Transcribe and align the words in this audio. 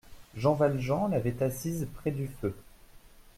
Jean 0.35 0.55
Valjean 0.55 1.09
l'avait 1.09 1.43
assise 1.43 1.87
près 1.93 2.09
du 2.09 2.27
feu. 2.27 2.55